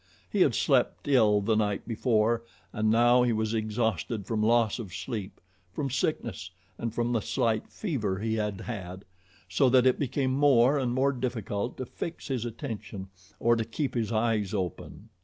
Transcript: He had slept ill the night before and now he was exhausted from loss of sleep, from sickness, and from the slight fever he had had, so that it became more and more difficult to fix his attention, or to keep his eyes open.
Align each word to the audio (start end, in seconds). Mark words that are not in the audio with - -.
He 0.31 0.41
had 0.41 0.55
slept 0.55 1.07
ill 1.07 1.41
the 1.41 1.55
night 1.55 1.87
before 1.87 2.41
and 2.73 2.89
now 2.89 3.21
he 3.21 3.31
was 3.31 3.53
exhausted 3.53 4.25
from 4.25 4.41
loss 4.41 4.79
of 4.79 4.95
sleep, 4.95 5.39
from 5.71 5.91
sickness, 5.91 6.49
and 6.79 6.91
from 6.91 7.11
the 7.11 7.21
slight 7.21 7.67
fever 7.69 8.17
he 8.17 8.33
had 8.33 8.61
had, 8.61 9.05
so 9.47 9.69
that 9.69 9.85
it 9.85 9.99
became 9.99 10.33
more 10.33 10.79
and 10.79 10.91
more 10.91 11.11
difficult 11.11 11.77
to 11.77 11.85
fix 11.85 12.29
his 12.29 12.45
attention, 12.45 13.09
or 13.39 13.55
to 13.55 13.63
keep 13.63 13.93
his 13.93 14.11
eyes 14.11 14.55
open. 14.55 15.09